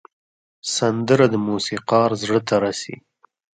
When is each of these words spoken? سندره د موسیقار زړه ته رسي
سندره 0.75 1.25
د 1.33 1.35
موسیقار 1.49 2.09
زړه 2.23 2.39
ته 2.47 2.55
رسي 2.65 2.95